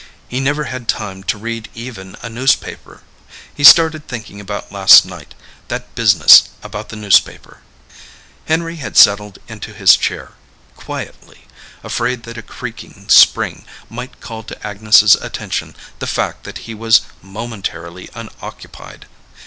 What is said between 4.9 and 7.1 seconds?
night, that business about the